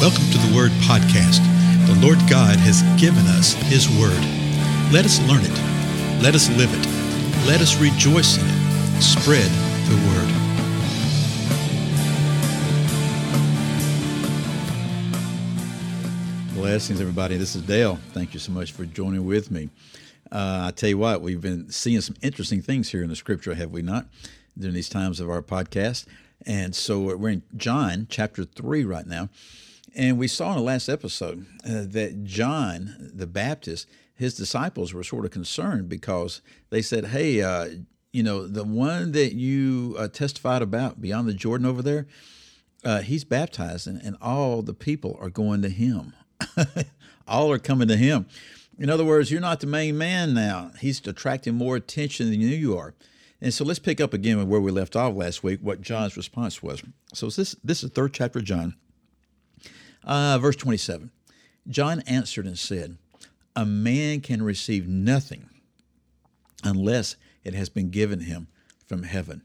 [0.00, 1.44] Welcome to the Word Podcast.
[1.86, 4.18] The Lord God has given us His Word.
[4.90, 6.22] Let us learn it.
[6.22, 6.86] Let us live it.
[7.46, 9.02] Let us rejoice in it.
[9.02, 9.50] Spread
[9.90, 10.30] the Word.
[16.54, 17.36] Blessings, everybody.
[17.36, 17.98] This is Dale.
[18.14, 19.68] Thank you so much for joining with me.
[20.32, 23.54] Uh, I tell you what, we've been seeing some interesting things here in the scripture,
[23.54, 24.06] have we not,
[24.58, 26.06] during these times of our podcast?
[26.46, 29.28] And so we're in John chapter 3 right now.
[29.94, 35.02] And we saw in the last episode uh, that John the Baptist, his disciples were
[35.02, 37.68] sort of concerned because they said, Hey, uh,
[38.12, 42.06] you know, the one that you uh, testified about beyond the Jordan over there,
[42.84, 46.14] uh, he's baptized, and, and all the people are going to him.
[47.28, 48.26] all are coming to him.
[48.78, 50.72] In other words, you're not the main man now.
[50.80, 52.94] He's attracting more attention than you are.
[53.40, 56.62] And so let's pick up again where we left off last week, what John's response
[56.62, 56.82] was.
[57.12, 58.74] So this, this is the third chapter of John.
[60.04, 61.10] Uh, verse 27
[61.68, 62.96] John answered and said,
[63.54, 65.48] A man can receive nothing
[66.64, 68.48] unless it has been given him
[68.86, 69.42] from heaven.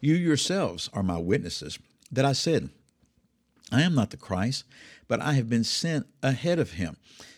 [0.00, 1.78] You yourselves are my witnesses
[2.12, 2.70] that I said,
[3.72, 4.64] I am not the Christ,
[5.08, 6.96] but I have been sent ahead of him.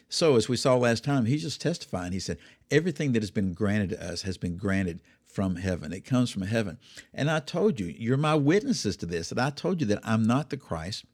[0.09, 2.13] So, as we saw last time, he's just testifying.
[2.13, 2.39] He said,
[2.71, 5.93] Everything that has been granted to us has been granted from heaven.
[5.93, 6.79] It comes from heaven.
[7.15, 10.23] And I told you, you're my witnesses to this, that I told you that I'm
[10.23, 11.05] not the Christ,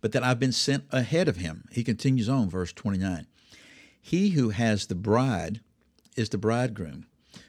[0.00, 1.64] but that I've been sent ahead of him.
[1.72, 3.26] He continues on, verse 29.
[4.00, 5.60] He who has the bride
[6.16, 7.06] is the bridegroom,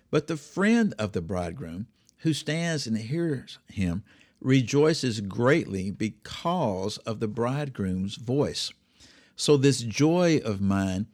[0.09, 1.88] but the friend of the bridegroom
[2.20, 4.03] who stands and hears him
[4.42, 8.72] rejoices greatly because of the bridegroom's voice.
[9.36, 11.08] So this joy of mine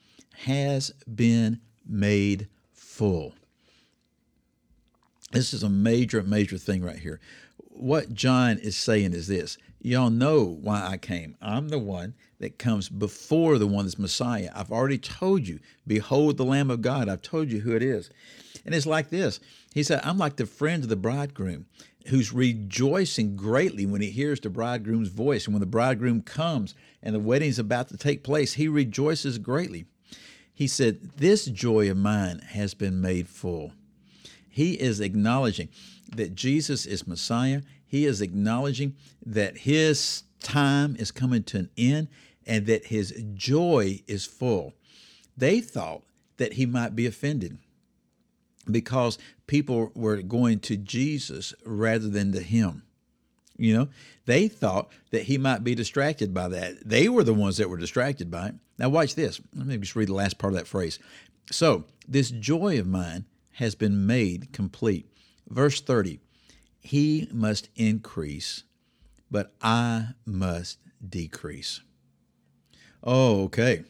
[0.45, 3.34] has been made full.
[5.31, 7.19] This is a major, major thing right here.
[7.83, 11.35] What John is saying is this Y'all know why I came.
[11.41, 14.51] I'm the one that comes before the one that's Messiah.
[14.55, 17.09] I've already told you, behold the Lamb of God.
[17.09, 18.09] I've told you who it is.
[18.66, 19.41] And it's like this
[19.73, 21.66] He said, I'm like the friend of the bridegroom
[22.07, 25.45] who's rejoicing greatly when he hears the bridegroom's voice.
[25.45, 29.88] And when the bridegroom comes and the wedding's about to take place, he rejoices greatly.
[30.53, 33.73] He said, This joy of mine has been made full.
[34.53, 35.69] He is acknowledging
[36.16, 37.64] that Jesus is Messiah.
[37.88, 42.08] He is acknowledging that his time is coming to an end
[42.46, 44.75] and that his joy is full.
[45.36, 46.03] They thought
[46.38, 47.58] that he might be offended
[48.69, 52.84] because people were going to Jesus rather than to him.
[53.58, 53.88] You know,
[54.28, 56.88] they thought that he might be distracted by that.
[56.88, 58.56] They were the ones that were distracted by it.
[58.78, 59.41] Now, watch this.
[59.56, 61.00] Let me just read the last part of that phrase.
[61.52, 65.08] So, this joy of mine has been made complete.
[65.47, 66.19] Verse 30
[66.80, 68.64] He must increase,
[69.30, 71.81] but I must decrease.
[73.03, 73.84] Oh, okay.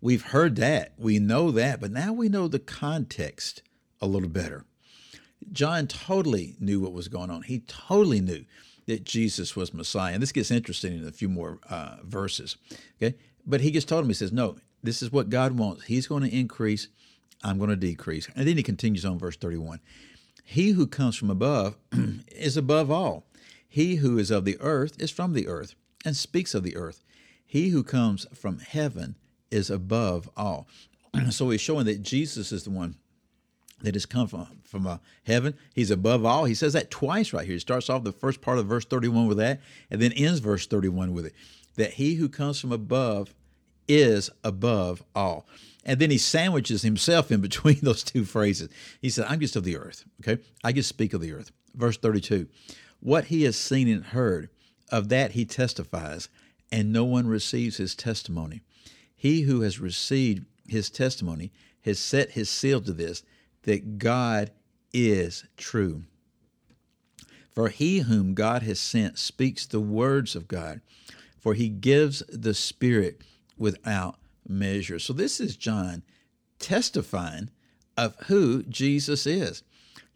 [0.00, 0.94] We've heard that.
[0.96, 3.62] We know that, but now we know the context
[4.00, 4.64] a little better.
[5.52, 7.42] John totally knew what was going on.
[7.42, 8.44] He totally knew
[8.86, 10.14] that Jesus was Messiah.
[10.14, 12.56] And this gets interesting in a few more uh, verses.
[13.00, 13.16] Okay.
[13.46, 15.84] But he just told him, he says, No, this is what God wants.
[15.84, 16.88] He's going to increase,
[17.42, 18.28] I'm going to decrease.
[18.34, 19.80] And then he continues on, verse 31.
[20.44, 21.76] He who comes from above
[22.28, 23.26] is above all.
[23.68, 25.74] He who is of the earth is from the earth
[26.04, 27.04] and speaks of the earth.
[27.46, 29.16] He who comes from heaven
[29.50, 30.66] is above all.
[31.30, 32.96] so he's showing that Jesus is the one
[33.82, 35.54] that has come from, from uh, heaven.
[35.74, 36.44] He's above all.
[36.44, 37.54] He says that twice right here.
[37.54, 40.66] He starts off the first part of verse 31 with that, and then ends verse
[40.66, 41.34] 31 with it.
[41.76, 43.34] That he who comes from above
[43.88, 45.46] is above all.
[45.84, 48.68] And then he sandwiches himself in between those two phrases.
[49.00, 50.04] He said, I'm just of the earth.
[50.22, 50.42] Okay.
[50.62, 51.50] I just speak of the earth.
[51.74, 52.48] Verse 32
[53.00, 54.50] What he has seen and heard,
[54.90, 56.28] of that he testifies,
[56.72, 58.60] and no one receives his testimony.
[59.14, 61.52] He who has received his testimony
[61.82, 63.22] has set his seal to this,
[63.62, 64.50] that God
[64.92, 66.04] is true.
[67.52, 70.80] For he whom God has sent speaks the words of God,
[71.38, 73.22] for he gives the Spirit
[73.60, 74.18] without
[74.48, 74.98] measure.
[74.98, 76.02] So this is John
[76.58, 77.50] testifying
[77.96, 79.62] of who Jesus is.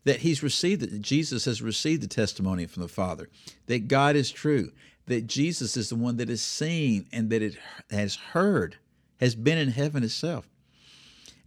[0.03, 3.31] That he's received that Jesus has received the testimony from the Father,
[3.67, 4.71] that God is true,
[5.07, 7.57] that Jesus is the one that is seen and that it
[7.91, 8.77] has heard,
[9.21, 10.49] has been in heaven itself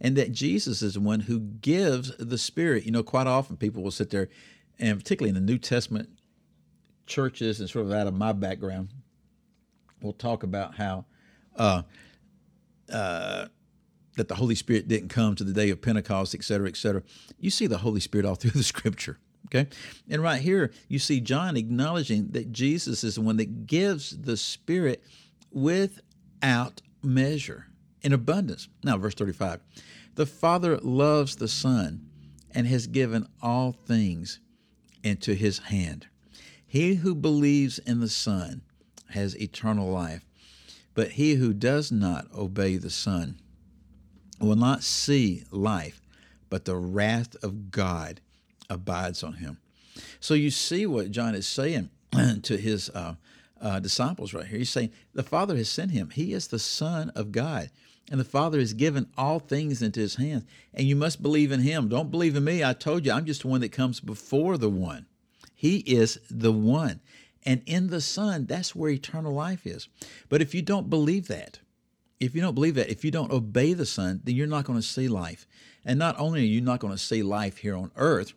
[0.00, 2.84] and that Jesus is the one who gives the Spirit.
[2.84, 4.28] You know, quite often people will sit there,
[4.78, 6.08] and particularly in the New Testament
[7.06, 8.90] churches, and sort of out of my background,
[10.00, 11.04] we'll talk about how
[11.58, 11.82] uh,
[12.92, 13.46] uh,
[14.16, 17.02] that the Holy Spirit didn't come to the day of Pentecost, et cetera, et cetera.
[17.38, 19.18] You see the Holy Spirit all through the Scripture.
[19.46, 19.68] Okay,
[20.10, 24.36] and right here you see John acknowledging that Jesus is the one that gives the
[24.36, 25.02] Spirit
[25.50, 27.66] without measure,
[28.02, 28.68] in abundance.
[28.82, 29.60] Now, verse 35
[30.16, 32.08] The Father loves the Son
[32.50, 34.40] and has given all things
[35.02, 36.06] into his hand.
[36.66, 38.62] He who believes in the Son
[39.10, 40.27] has eternal life,
[40.94, 43.38] but he who does not obey the Son
[44.40, 46.00] will not see life,
[46.50, 48.20] but the wrath of God
[48.70, 49.58] abides on him.
[50.20, 51.90] So you see what John is saying
[52.42, 53.14] to his uh,
[53.60, 54.58] uh, disciples right here.
[54.58, 56.10] He's saying the Father has sent him.
[56.10, 57.70] He is the Son of God.
[58.10, 60.44] And the Father has given all things into his hands.
[60.72, 61.88] And you must believe in him.
[61.88, 62.64] Don't believe in me.
[62.64, 65.06] I told you, I'm just the one that comes before the one.
[65.54, 67.00] He is the one.
[67.44, 69.88] And in the Son, that's where eternal life is.
[70.28, 71.60] But if you don't believe that,
[72.20, 74.78] if you don't believe that, if you don't obey the Son, then you're not going
[74.78, 75.46] to see life.
[75.84, 78.32] And not only are you not going to see life here on earth,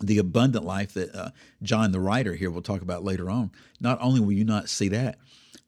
[0.00, 1.30] the abundant life that uh,
[1.62, 4.88] John, the writer here, will talk about later on, not only will you not see
[4.88, 5.18] that,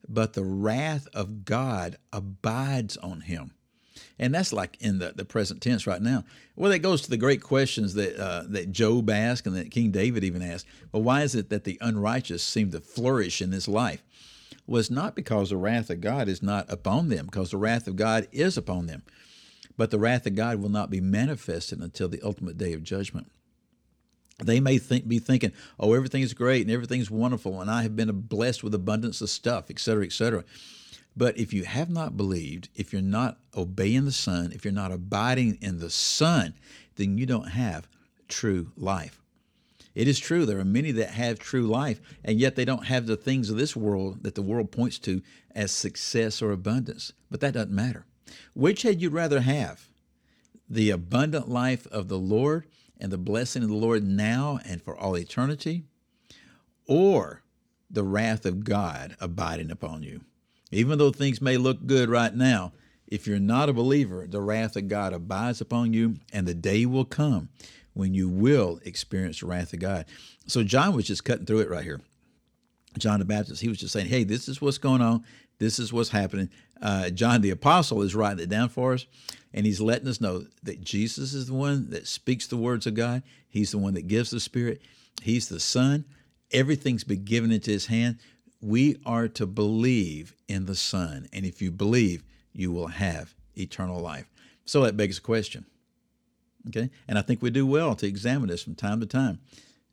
[0.09, 3.53] but the wrath of God abides on him.
[4.19, 6.25] And that's like in the, the present tense right now.
[6.55, 9.91] Well, that goes to the great questions that uh, that Job asked and that King
[9.91, 10.67] David even asked.
[10.91, 14.03] Well, why is it that the unrighteous seem to flourish in this life?
[14.67, 17.87] Well, it's not because the wrath of God is not upon them, because the wrath
[17.87, 19.03] of God is upon them.
[19.77, 23.31] But the wrath of God will not be manifested until the ultimate day of judgment
[24.43, 28.11] they may think, be thinking, oh, everything's great and everything's wonderful, and I have been
[28.21, 30.45] blessed with abundance of stuff, et cetera, et cetera.
[31.17, 34.93] But if you have not believed, if you're not obeying the Son, if you're not
[34.93, 36.55] abiding in the Son,
[36.97, 37.89] then you don't have
[38.29, 39.23] true life.
[39.95, 43.07] It is true, there are many that have true life, and yet they don't have
[43.07, 45.23] the things of this world that the world points to
[45.55, 47.15] as success or abundance.
[47.31, 48.05] But that doesn't matter.
[48.53, 49.89] Which had you rather have?
[50.69, 52.67] The abundant life of the Lord
[52.99, 55.85] and the blessing of the Lord now and for all eternity,
[56.87, 57.43] or
[57.91, 60.21] the wrath of God abiding upon you.
[60.73, 62.73] Even though things may look good right now,
[63.07, 66.87] if you're not a believer, the wrath of God abides upon you, and the day
[66.87, 67.49] will come
[67.93, 70.07] when you will experience the wrath of God.
[70.47, 72.01] So John was just cutting through it right here.
[72.99, 75.25] John the Baptist, he was just saying, hey, this is what's going on.
[75.59, 76.51] This is what's happening.
[76.83, 79.07] Uh, John the Apostle is writing it down for us,
[79.55, 82.95] and he's letting us know that Jesus is the one that speaks the words of
[82.95, 83.23] God.
[83.49, 84.83] He's the one that gives the Spirit.
[85.23, 86.05] He's the Son.
[86.53, 88.19] Everything's been given into his hand.
[88.61, 91.29] We are to believe in the Son.
[91.33, 94.31] And if you believe, you will have eternal life.
[94.65, 95.67] So that begs a question.
[96.69, 96.91] Okay?
[97.07, 99.41] And I think we do well to examine this from time to time.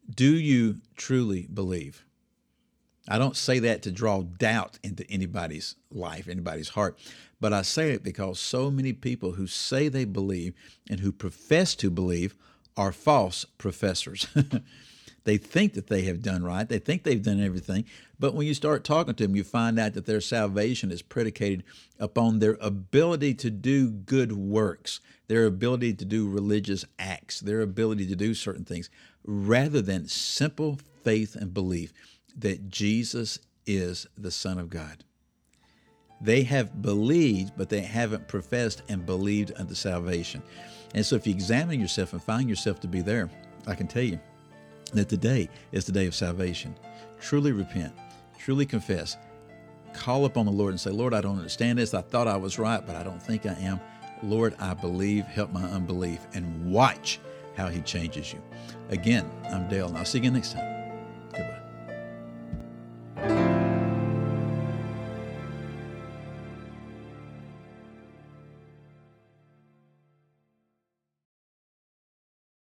[0.10, 2.04] Do you truly believe?
[3.08, 6.98] I don't say that to draw doubt into anybody's life, anybody's heart,
[7.40, 10.54] but I say it because so many people who say they believe
[10.90, 12.36] and who profess to believe
[12.78, 14.28] are false professors.
[15.24, 17.86] they think that they have done right, they think they've done everything,
[18.20, 21.64] but when you start talking to them, you find out that their salvation is predicated
[22.00, 28.08] upon their ability to do good works, their ability to do religious acts, their ability
[28.08, 28.90] to do certain things,
[29.26, 31.94] rather than simple faith and belief
[32.38, 35.04] that Jesus is the Son of God.
[36.20, 40.42] They have believed, but they haven't professed and believed unto salvation.
[40.96, 43.30] And so, if you examine yourself and find yourself to be there,
[43.68, 44.20] I can tell you
[44.96, 46.76] that today is the day of salvation.
[47.20, 47.94] Truly repent,
[48.38, 49.18] truly confess,
[49.94, 51.94] call upon the Lord and say, Lord, I don't understand this.
[51.94, 53.80] I thought I was right, but I don't think I am.
[54.22, 57.20] Lord, I believe, help my unbelief, and watch
[57.56, 58.42] how He changes you.
[58.90, 60.73] Again, I'm Dale, and I'll see you again next time.